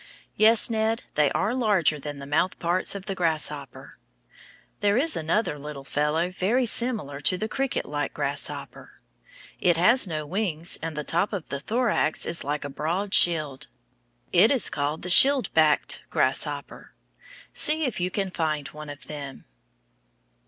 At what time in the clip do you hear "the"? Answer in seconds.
2.17-2.25, 3.05-3.13, 7.37-7.47, 10.97-11.03, 11.49-11.59, 15.03-15.11